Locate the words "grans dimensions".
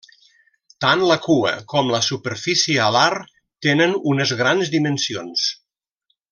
4.43-5.49